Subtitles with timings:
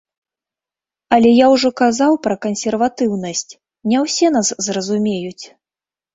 [1.17, 3.51] Але я ўжо казаў пра кансерватыўнасць,
[3.93, 5.45] не ўсе нас зразумеюць.